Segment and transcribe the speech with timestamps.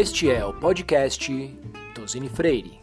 [0.00, 1.58] Este é o podcast
[1.92, 2.78] Tosini Freire.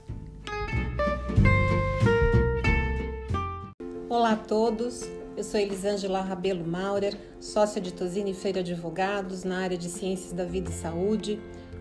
[4.09, 9.78] Olá a todos, eu sou Elisângela Rabelo Maurer, sócia de Tosini Freire Advogados na área
[9.78, 11.39] de Ciências da Vida e Saúde.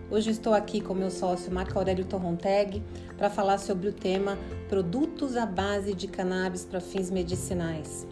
[0.09, 2.81] Hoje estou aqui com meu sócio Marco Aurélio Torronteg
[3.17, 4.39] para falar sobre o tema
[4.69, 8.07] Produtos à base de cannabis para fins medicinais.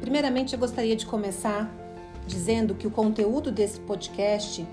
[0.00, 1.79] Primeiramente, eu gostaria de começar
[2.26, 4.66] dizendo que o conteúdo desse podcast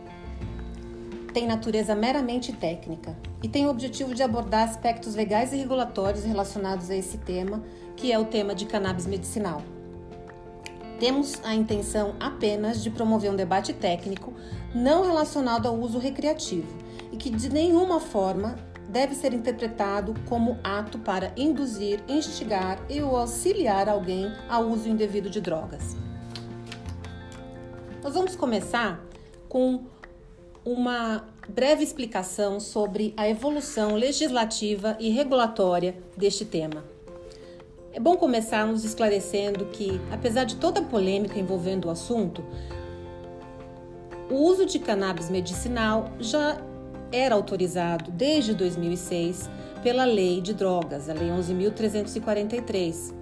[1.33, 6.89] tem natureza meramente técnica e tem o objetivo de abordar aspectos legais e regulatórios relacionados
[6.89, 7.63] a esse tema,
[7.95, 9.61] que é o tema de cannabis medicinal.
[10.99, 14.33] Temos a intenção apenas de promover um debate técnico
[14.73, 16.75] não relacionado ao uso recreativo
[17.11, 18.55] e que de nenhuma forma
[18.89, 25.29] deve ser interpretado como ato para induzir, instigar e ou auxiliar alguém ao uso indevido
[25.29, 25.95] de drogas.
[28.07, 29.05] Nós vamos começar
[29.49, 29.81] com
[30.63, 36.85] uma breve explicação sobre a evolução legislativa e regulatória deste tema.
[37.91, 42.41] É bom começarmos esclarecendo que, apesar de toda a polêmica envolvendo o assunto,
[44.31, 46.61] o uso de cannabis medicinal já
[47.11, 49.49] era autorizado desde 2006
[49.83, 53.13] pela Lei de Drogas, a Lei 11.343,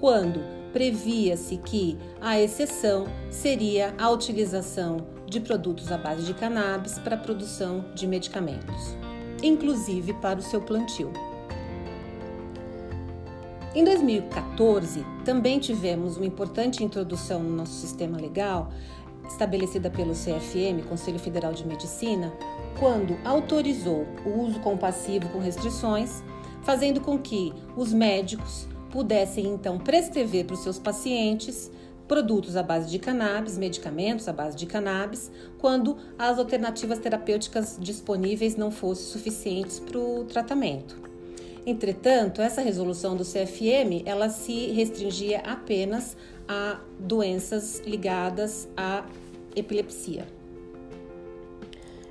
[0.00, 7.16] quando previa-se que a exceção seria a utilização de produtos à base de cannabis para
[7.16, 8.96] a produção de medicamentos,
[9.42, 11.12] inclusive para o seu plantio.
[13.74, 18.70] Em 2014, também tivemos uma importante introdução no nosso sistema legal,
[19.26, 22.30] estabelecida pelo CFM, Conselho Federal de Medicina,
[22.78, 26.22] quando autorizou o uso compassivo com restrições,
[26.62, 31.70] fazendo com que os médicos pudessem então prescrever para os seus pacientes
[32.06, 38.54] produtos à base de cannabis, medicamentos à base de cannabis, quando as alternativas terapêuticas disponíveis
[38.54, 41.00] não fossem suficientes para o tratamento.
[41.64, 46.16] Entretanto, essa resolução do CFM, ela se restringia apenas
[46.46, 49.06] a doenças ligadas à
[49.56, 50.26] epilepsia.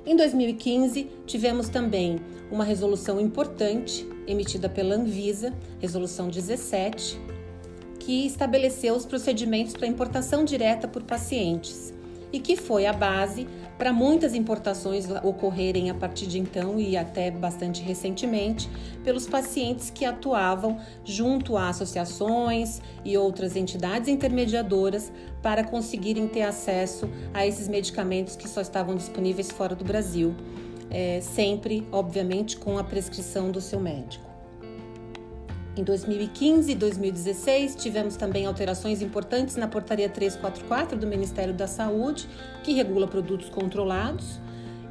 [0.04, 2.18] Em 2015, tivemos também
[2.50, 7.20] uma resolução importante emitida pela Anvisa, resolução 17,
[7.98, 11.92] que estabeleceu os procedimentos para importação direta por pacientes
[12.32, 13.46] e que foi a base
[13.76, 18.68] para muitas importações ocorrerem a partir de então e até bastante recentemente
[19.04, 25.12] pelos pacientes que atuavam junto a associações e outras entidades intermediadoras
[25.42, 30.34] para conseguirem ter acesso a esses medicamentos que só estavam disponíveis fora do Brasil,
[30.92, 34.30] é, sempre, obviamente, com a prescrição do seu médico.
[35.74, 42.28] Em 2015 e 2016, tivemos também alterações importantes na Portaria 344 do Ministério da Saúde,
[42.62, 44.38] que regula produtos controlados,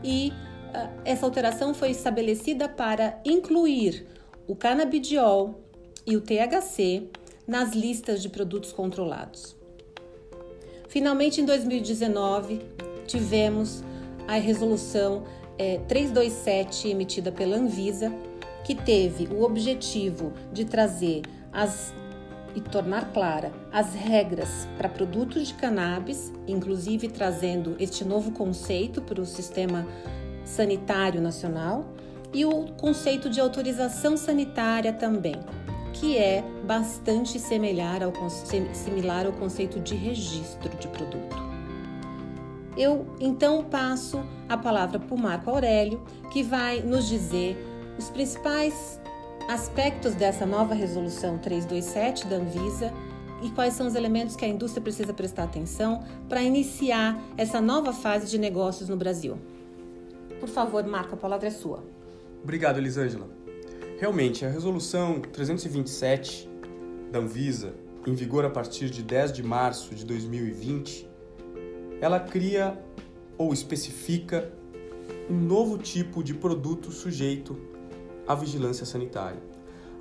[0.03, 0.33] e
[0.73, 4.07] uh, essa alteração foi estabelecida para incluir
[4.47, 5.61] o canabidiol
[6.03, 7.03] e o THC
[7.47, 9.55] nas listas de produtos controlados.
[10.89, 12.59] Finalmente, em 2019,
[13.05, 13.83] tivemos
[14.27, 15.23] a resolução
[15.61, 18.11] é, 327 emitida pela Anvisa,
[18.63, 21.21] que teve o objetivo de trazer
[21.53, 21.93] as
[22.53, 29.21] e tornar clara as regras para produtos de cannabis, inclusive trazendo este novo conceito para
[29.21, 29.87] o sistema
[30.43, 31.85] sanitário nacional
[32.33, 35.35] e o conceito de autorização sanitária também,
[35.93, 38.11] que é bastante similar ao,
[38.73, 41.50] similar ao conceito de registro de produto.
[42.77, 46.01] Eu então passo a palavra para o Marco Aurélio,
[46.31, 47.57] que vai nos dizer
[47.97, 48.99] os principais
[49.49, 52.93] aspectos dessa nova resolução 327 da Anvisa
[53.41, 57.91] e quais são os elementos que a indústria precisa prestar atenção para iniciar essa nova
[57.91, 59.37] fase de negócios no Brasil.
[60.39, 61.83] Por favor, Marco, a palavra é sua.
[62.41, 63.27] Obrigado, Elisângela.
[63.99, 66.49] Realmente, a resolução 327
[67.11, 67.73] da Anvisa,
[68.07, 71.10] em vigor a partir de 10 de março de 2020,
[72.01, 72.77] ela cria
[73.37, 74.51] ou especifica
[75.29, 77.57] um novo tipo de produto sujeito
[78.27, 79.41] à vigilância sanitária.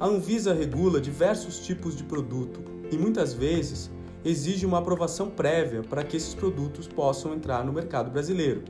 [0.00, 3.90] A Anvisa regula diversos tipos de produto e muitas vezes
[4.24, 8.64] exige uma aprovação prévia para que esses produtos possam entrar no mercado brasileiro.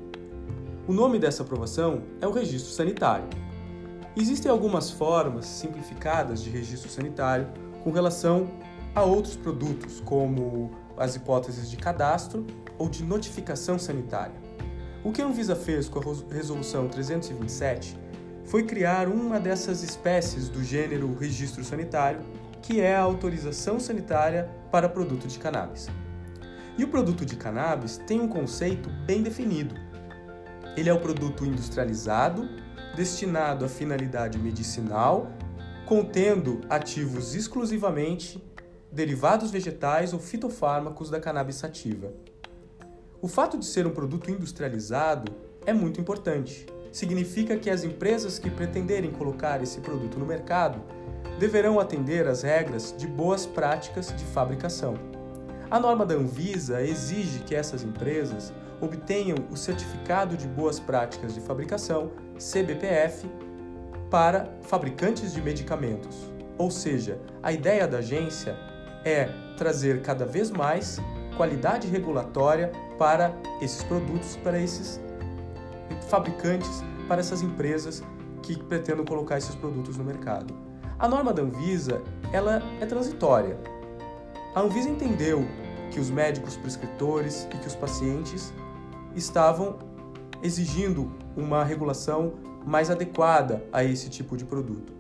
[0.89, 3.29] O nome dessa aprovação é o registro sanitário.
[4.17, 7.49] Existem algumas formas simplificadas de registro sanitário
[7.85, 8.51] com relação
[8.93, 12.47] a outros produtos, como as hipóteses de cadastro
[12.79, 14.35] ou de notificação sanitária.
[15.03, 17.99] O que a Anvisa fez com a Resolução 327
[18.45, 22.21] foi criar uma dessas espécies do gênero registro sanitário,
[22.61, 25.89] que é a autorização sanitária para produto de cannabis.
[26.77, 29.75] E o produto de cannabis tem um conceito bem definido.
[30.77, 32.47] Ele é o produto industrializado,
[32.95, 35.33] destinado à finalidade medicinal,
[35.87, 38.43] contendo ativos exclusivamente
[38.93, 42.13] derivados vegetais ou fitofármacos da cannabis sativa.
[43.23, 45.33] O fato de ser um produto industrializado
[45.65, 46.67] é muito importante.
[46.91, 50.83] Significa que as empresas que pretenderem colocar esse produto no mercado
[51.39, 54.95] deverão atender às regras de boas práticas de fabricação.
[55.71, 61.41] A norma da Anvisa exige que essas empresas obtenham o Certificado de Boas Práticas de
[61.41, 63.31] Fabricação, CBPF,
[64.11, 66.17] para fabricantes de medicamentos.
[66.59, 68.57] Ou seja, a ideia da agência
[69.05, 70.99] é trazer cada vez mais
[71.37, 75.01] qualidade regulatória para esses produtos, para esses
[76.09, 78.03] fabricantes, para essas empresas
[78.43, 80.55] que pretendam colocar esses produtos no mercado.
[80.99, 82.03] A norma da Anvisa,
[82.33, 83.57] ela é transitória.
[84.55, 85.47] A Anvisa entendeu
[85.91, 88.53] que os médicos prescritores e que os pacientes
[89.15, 89.79] estavam
[90.43, 92.35] exigindo uma regulação
[92.67, 94.93] mais adequada a esse tipo de produto.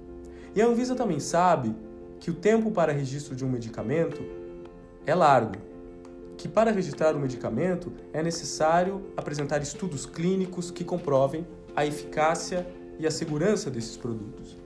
[0.54, 1.74] E a Anvisa também sabe
[2.20, 4.22] que o tempo para registro de um medicamento
[5.06, 5.56] é largo,
[6.36, 12.66] que para registrar um medicamento é necessário apresentar estudos clínicos que comprovem a eficácia
[12.98, 14.56] e a segurança desses produtos.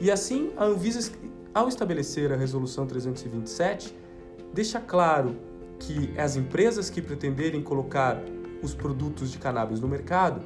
[0.00, 1.12] E assim, a Anvisa,
[1.54, 3.96] ao estabelecer a Resolução 327,
[4.52, 5.36] deixa claro
[5.78, 8.20] que as empresas que pretenderem colocar
[8.60, 10.42] os produtos de cannabis no mercado,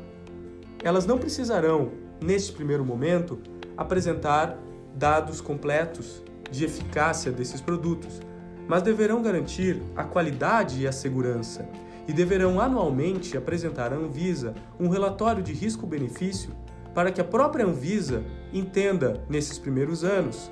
[0.82, 3.38] elas não precisarão, neste primeiro momento,
[3.76, 4.58] apresentar
[4.94, 8.20] dados completos de eficácia desses produtos,
[8.66, 11.68] mas deverão garantir a qualidade e a segurança
[12.06, 16.50] e deverão anualmente apresentar à Anvisa um relatório de risco-benefício
[16.94, 20.50] para que a própria Anvisa entenda, nesses primeiros anos,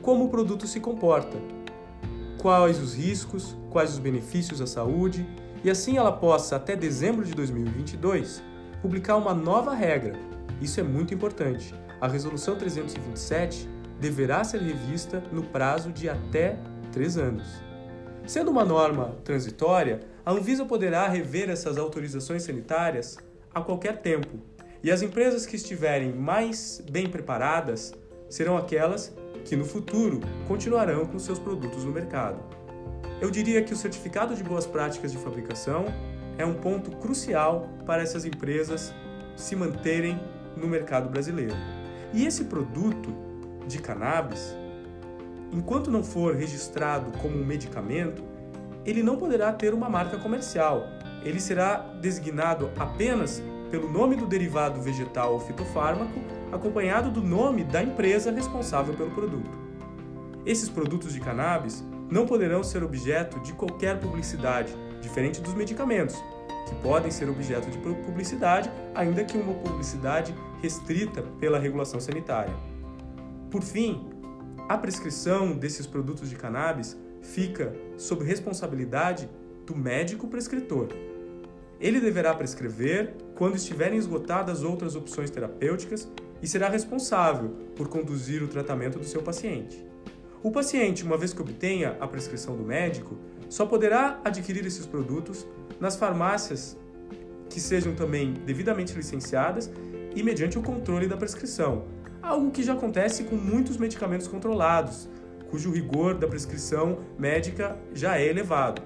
[0.00, 1.36] como o produto se comporta,
[2.40, 5.28] quais os riscos, quais os benefícios à saúde,
[5.62, 8.42] e assim ela possa, até dezembro de 2022,
[8.80, 10.14] publicar uma nova regra.
[10.62, 11.74] Isso é muito importante.
[12.00, 13.68] A Resolução 327
[14.00, 16.56] deverá ser revista no prazo de até
[16.92, 17.46] três anos.
[18.26, 23.16] Sendo uma norma transitória, a Anvisa poderá rever essas autorizações sanitárias
[23.54, 24.38] a qualquer tempo,
[24.82, 27.92] e as empresas que estiverem mais bem preparadas
[28.28, 29.14] serão aquelas
[29.44, 32.38] que no futuro continuarão com seus produtos no mercado.
[33.20, 35.86] Eu diria que o certificado de boas práticas de fabricação
[36.36, 38.94] é um ponto crucial para essas empresas
[39.34, 40.20] se manterem
[40.56, 41.56] no mercado brasileiro.
[42.12, 43.27] E esse produto
[43.66, 44.56] de cannabis,
[45.52, 48.22] enquanto não for registrado como um medicamento,
[48.84, 50.86] ele não poderá ter uma marca comercial.
[51.24, 56.18] Ele será designado apenas pelo nome do derivado vegetal ou fitofármaco,
[56.50, 59.58] acompanhado do nome da empresa responsável pelo produto.
[60.46, 66.16] Esses produtos de cannabis não poderão ser objeto de qualquer publicidade, diferente dos medicamentos,
[66.66, 72.54] que podem ser objeto de publicidade, ainda que uma publicidade restrita pela regulação sanitária.
[73.50, 74.06] Por fim,
[74.68, 79.28] a prescrição desses produtos de cannabis fica sob responsabilidade
[79.64, 80.88] do médico prescritor.
[81.80, 86.08] Ele deverá prescrever quando estiverem esgotadas outras opções terapêuticas
[86.42, 89.84] e será responsável por conduzir o tratamento do seu paciente.
[90.42, 93.16] O paciente, uma vez que obtenha a prescrição do médico,
[93.48, 95.46] só poderá adquirir esses produtos
[95.80, 96.76] nas farmácias
[97.48, 99.70] que sejam também devidamente licenciadas
[100.14, 101.84] e mediante o controle da prescrição,
[102.22, 105.08] algo que já acontece com muitos medicamentos controlados,
[105.50, 108.82] cujo rigor da prescrição médica já é elevado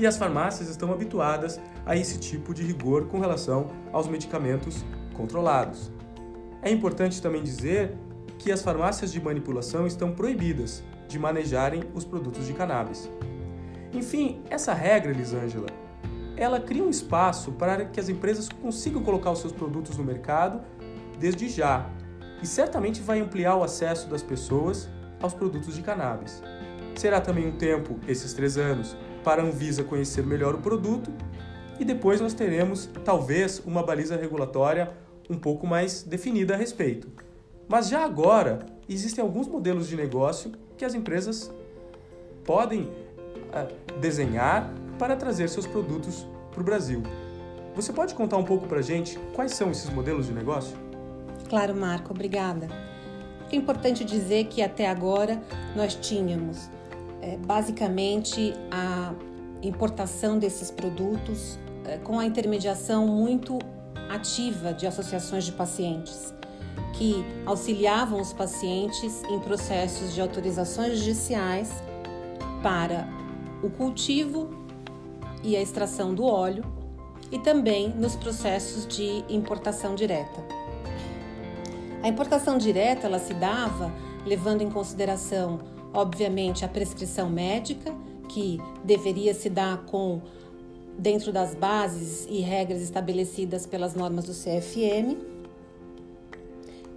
[0.00, 4.84] e as farmácias estão habituadas a esse tipo de rigor com relação aos medicamentos
[5.14, 5.90] controlados.
[6.62, 7.96] É importante também dizer
[8.38, 13.10] que as farmácias de manipulação estão proibidas de manejarem os produtos de cannabis.
[13.92, 15.66] Enfim, essa regra, Elisângela,
[16.36, 20.60] ela cria um espaço para que as empresas consigam colocar os seus produtos no mercado
[21.18, 21.90] desde já
[22.42, 24.88] e certamente vai ampliar o acesso das pessoas
[25.20, 26.42] aos produtos de cannabis.
[26.96, 31.12] Será também um tempo, esses três anos, para a Anvisa conhecer melhor o produto
[31.78, 34.90] e depois nós teremos talvez uma baliza regulatória
[35.30, 37.08] um pouco mais definida a respeito.
[37.68, 41.52] Mas já agora existem alguns modelos de negócio que as empresas
[42.44, 47.02] podem uh, desenhar para trazer seus produtos para o Brasil.
[47.74, 50.87] Você pode contar um pouco para a gente quais são esses modelos de negócio?
[51.48, 52.68] Claro, Marco, obrigada.
[53.50, 55.40] É importante dizer que até agora
[55.74, 56.68] nós tínhamos
[57.22, 59.14] é, basicamente a
[59.62, 63.58] importação desses produtos é, com a intermediação muito
[64.10, 66.34] ativa de associações de pacientes,
[66.94, 71.70] que auxiliavam os pacientes em processos de autorizações judiciais
[72.62, 73.08] para
[73.62, 74.50] o cultivo
[75.42, 76.64] e a extração do óleo
[77.30, 80.67] e também nos processos de importação direta.
[82.02, 83.92] A importação direta ela se dava
[84.24, 85.58] levando em consideração,
[85.92, 87.94] obviamente, a prescrição médica,
[88.28, 90.20] que deveria se dar com
[90.98, 95.16] dentro das bases e regras estabelecidas pelas normas do CFM,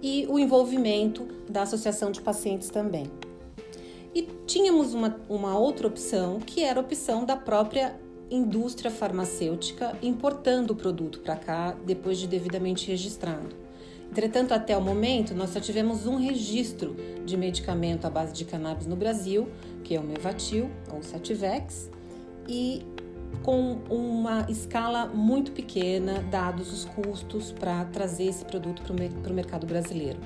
[0.02, 3.06] e o envolvimento da associação de pacientes também.
[4.14, 10.72] E tínhamos uma, uma outra opção, que era a opção da própria indústria farmacêutica importando
[10.72, 13.61] o produto para cá depois de devidamente registrado.
[14.12, 18.86] Entretanto, até o momento, nós só tivemos um registro de medicamento à base de cannabis
[18.86, 19.48] no Brasil,
[19.82, 21.90] que é o Mevatil, ou Sativex,
[22.46, 22.82] e
[23.42, 29.66] com uma escala muito pequena, dados os custos para trazer esse produto para o mercado
[29.66, 30.20] brasileiro.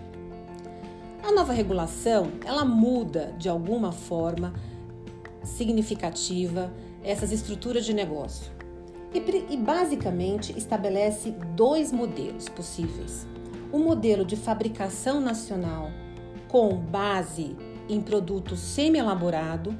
[1.22, 4.52] A nova regulação, ela muda de alguma forma
[5.44, 6.72] significativa
[7.04, 8.50] essas estruturas de negócio
[9.14, 13.35] e, e basicamente estabelece dois modelos possíveis.
[13.72, 15.90] O modelo de fabricação nacional
[16.48, 17.56] com base
[17.88, 19.76] em produto semi-elaborado,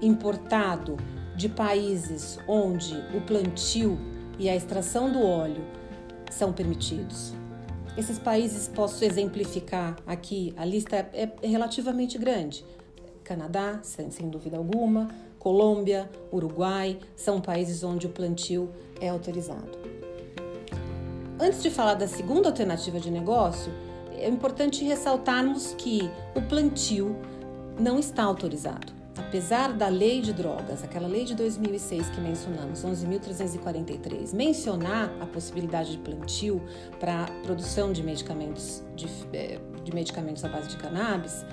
[0.00, 0.96] importado
[1.36, 3.98] de países onde o plantio
[4.38, 5.64] e a extração do óleo
[6.30, 7.32] são permitidos.
[7.96, 12.64] Esses países posso exemplificar aqui, a lista é, é relativamente grande.
[13.24, 19.95] Canadá, sem, sem dúvida alguma, Colômbia, Uruguai, são países onde o plantio é autorizado.
[21.38, 23.70] Antes de falar da segunda alternativa de negócio,
[24.10, 27.14] é importante ressaltarmos que o plantio
[27.78, 28.94] não está autorizado.
[29.18, 35.92] Apesar da lei de drogas, aquela lei de 2006 que mencionamos, 11.343, mencionar a possibilidade
[35.92, 36.62] de plantio
[36.98, 41.44] para produção de medicamentos, de, eh, de medicamentos à base de cannabis,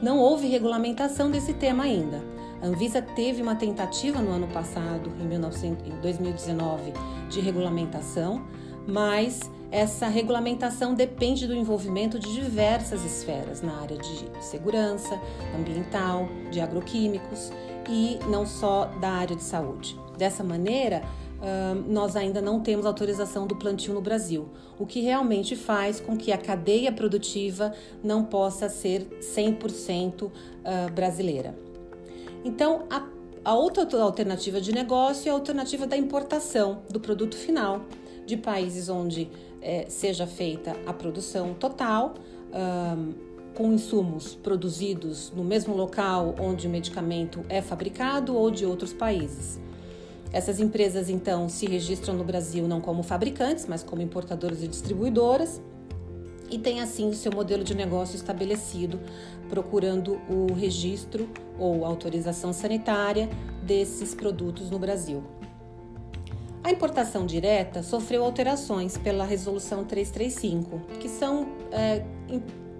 [0.00, 2.22] não houve regulamentação desse tema ainda.
[2.60, 6.92] A Anvisa teve uma tentativa no ano passado, em, 19, em 2019,
[7.28, 8.44] de regulamentação,
[8.86, 15.18] mas essa regulamentação depende do envolvimento de diversas esferas na área de segurança
[15.58, 17.50] ambiental, de agroquímicos
[17.88, 19.98] e não só da área de saúde.
[20.18, 21.02] Dessa maneira,
[21.88, 24.48] nós ainda não temos autorização do plantio no Brasil,
[24.78, 27.72] o que realmente faz com que a cadeia produtiva
[28.02, 30.30] não possa ser 100%
[30.94, 31.56] brasileira.
[32.44, 32.84] Então,
[33.44, 37.82] a, outra alternativa de negócio é a alternativa da importação do produto final
[38.26, 39.28] de países onde
[39.60, 42.14] é, seja feita a produção total,
[42.52, 48.92] um, com insumos produzidos no mesmo local onde o medicamento é fabricado ou de outros
[48.92, 49.60] países.
[50.32, 55.60] Essas empresas então se registram no Brasil não como fabricantes, mas como importadoras e distribuidoras
[56.52, 59.00] e tem assim o seu modelo de negócio estabelecido,
[59.48, 63.28] procurando o registro ou autorização sanitária
[63.62, 65.24] desses produtos no Brasil.
[66.64, 72.04] A importação direta sofreu alterações pela Resolução 335, que são é,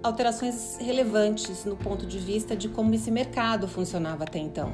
[0.01, 4.73] alterações relevantes no ponto de vista de como esse mercado funcionava até então.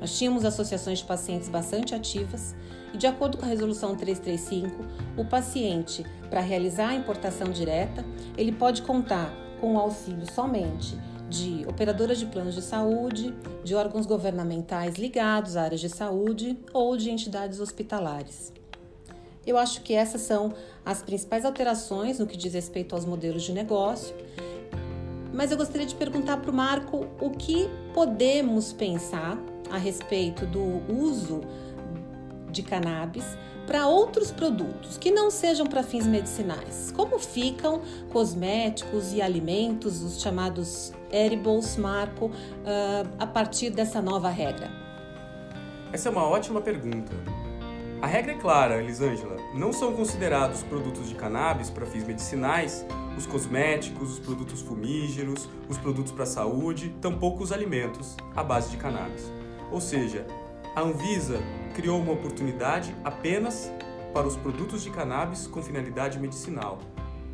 [0.00, 2.56] Nós tínhamos associações de pacientes bastante ativas
[2.94, 4.84] e, de acordo com a Resolução 335,
[5.18, 8.02] o paciente, para realizar a importação direta,
[8.38, 10.98] ele pode contar com o auxílio somente
[11.28, 16.96] de operadoras de planos de saúde, de órgãos governamentais ligados à área de saúde ou
[16.96, 18.52] de entidades hospitalares.
[19.46, 20.52] Eu acho que essas são
[20.84, 24.14] as principais alterações no que diz respeito aos modelos de negócio.
[25.32, 29.38] Mas eu gostaria de perguntar para o Marco o que podemos pensar
[29.70, 31.42] a respeito do uso
[32.50, 33.24] de cannabis
[33.66, 36.92] para outros produtos que não sejam para fins medicinais.
[36.94, 37.82] Como ficam
[38.12, 42.32] cosméticos e alimentos, os chamados edibles, Marco, uh,
[43.18, 44.70] a partir dessa nova regra?
[45.92, 47.12] Essa é uma ótima pergunta.
[48.00, 49.36] A regra é clara, Elisângela.
[49.54, 52.84] Não são considerados produtos de cannabis para fins medicinais
[53.16, 58.70] os cosméticos, os produtos fumígeros, os produtos para a saúde, tampouco os alimentos à base
[58.70, 59.32] de cannabis.
[59.72, 60.26] Ou seja,
[60.76, 61.40] a Anvisa
[61.74, 63.72] criou uma oportunidade apenas
[64.12, 66.78] para os produtos de cannabis com finalidade medicinal,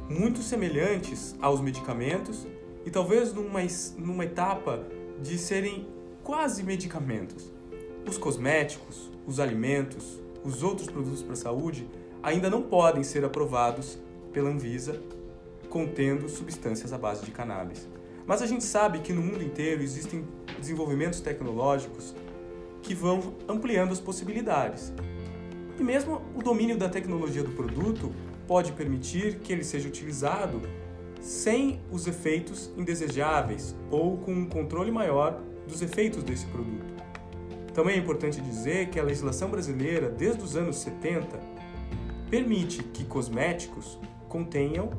[0.09, 2.47] muito semelhantes aos medicamentos
[2.87, 3.59] e talvez numa,
[3.99, 4.87] numa etapa
[5.21, 5.89] de serem
[6.23, 7.53] quase medicamentos.
[8.09, 11.89] Os cosméticos, os alimentos, os outros produtos para a saúde
[12.23, 13.99] ainda não podem ser aprovados
[14.33, 15.03] pela Anvisa
[15.69, 17.89] contendo substâncias à base de cannabis.
[18.25, 20.25] Mas a gente sabe que no mundo inteiro existem
[20.61, 22.15] desenvolvimentos tecnológicos
[22.83, 24.93] que vão ampliando as possibilidades.
[25.79, 28.13] E mesmo o domínio da tecnologia do produto
[28.47, 30.61] pode permitir que ele seja utilizado
[31.21, 36.93] sem os efeitos indesejáveis ou com um controle maior dos efeitos desse produto.
[37.73, 41.41] Também é importante dizer que a legislação brasileira, desde os anos 70,
[42.29, 43.99] permite que cosméticos
[44.29, 44.91] contenham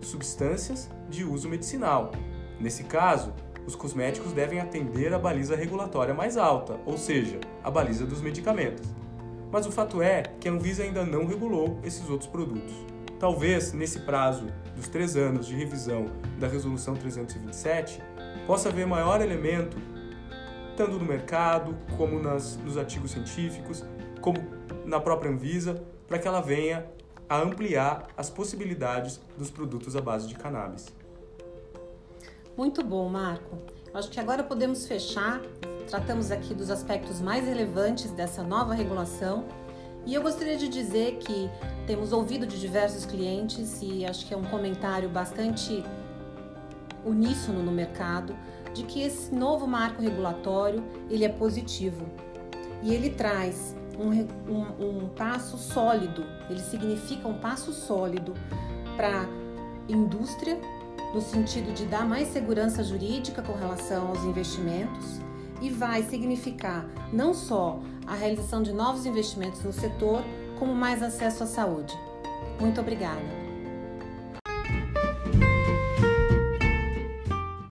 [0.00, 2.12] substâncias de uso medicinal.
[2.60, 3.32] Nesse caso,
[3.66, 8.88] os cosméticos devem atender a baliza regulatória mais alta, ou seja, a baliza dos medicamentos.
[9.52, 12.74] Mas o fato é que a Anvisa ainda não regulou esses outros produtos.
[13.18, 16.06] Talvez, nesse prazo dos três anos de revisão
[16.38, 18.00] da Resolução 327,
[18.46, 19.76] possa haver maior elemento,
[20.76, 23.84] tanto no mercado, como nas, nos artigos científicos,
[24.20, 24.38] como
[24.86, 26.86] na própria Anvisa, para que ela venha
[27.28, 30.86] a ampliar as possibilidades dos produtos à base de cannabis.
[32.56, 33.58] Muito bom, Marco.
[33.94, 35.40] Acho que agora podemos fechar.
[35.88, 39.44] Tratamos aqui dos aspectos mais relevantes dessa nova regulação.
[40.06, 41.50] E eu gostaria de dizer que
[41.86, 45.84] temos ouvido de diversos clientes e acho que é um comentário bastante
[47.04, 48.36] uníssono no mercado
[48.74, 52.06] de que esse novo marco regulatório ele é positivo
[52.82, 54.10] e ele traz um,
[54.50, 58.32] um, um passo sólido, ele significa um passo sólido
[58.96, 59.26] para
[59.88, 60.58] indústria
[61.14, 65.20] no sentido de dar mais segurança jurídica com relação aos investimentos
[65.60, 70.22] e vai significar não só a realização de novos investimentos no setor,
[70.58, 71.96] como mais acesso à saúde.
[72.60, 73.39] Muito obrigada.